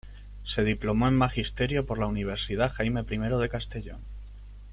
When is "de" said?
3.39-3.49